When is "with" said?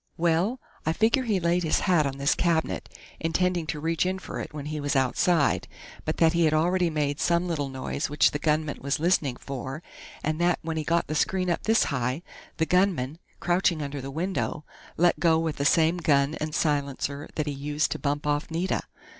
15.37-15.57